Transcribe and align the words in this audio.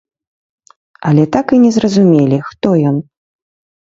Але 1.09 1.23
так 1.35 1.47
і 1.57 1.59
не 1.67 1.69
зразумелі, 1.77 2.37
хто 2.49 2.67
ён. 2.93 2.97